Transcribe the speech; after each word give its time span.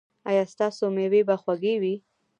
ایا 0.29 0.43
ستاسو 0.53 0.83
میوې 0.95 1.21
به 1.27 1.35
خوږې 1.41 1.75
وي؟ 1.81 1.95